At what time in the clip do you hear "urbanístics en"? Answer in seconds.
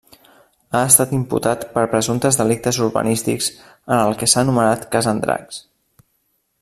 2.87-3.95